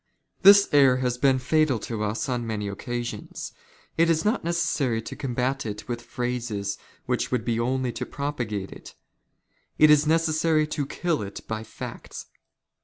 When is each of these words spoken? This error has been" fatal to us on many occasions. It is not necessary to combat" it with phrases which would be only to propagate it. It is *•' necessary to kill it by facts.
This 0.41 0.67
error 0.71 0.95
has 0.97 1.19
been" 1.19 1.37
fatal 1.51 1.77
to 1.81 2.01
us 2.03 2.27
on 2.27 2.47
many 2.47 2.67
occasions. 2.67 3.53
It 3.99 4.09
is 4.09 4.25
not 4.25 4.43
necessary 4.43 4.99
to 5.03 5.15
combat" 5.15 5.63
it 5.67 5.87
with 5.87 6.01
phrases 6.01 6.79
which 7.05 7.31
would 7.31 7.45
be 7.45 7.59
only 7.59 7.91
to 7.91 8.05
propagate 8.07 8.71
it. 8.71 8.95
It 9.77 9.91
is 9.91 10.05
*•' 10.05 10.07
necessary 10.07 10.65
to 10.65 10.87
kill 10.87 11.21
it 11.21 11.41
by 11.47 11.61
facts. 11.63 12.25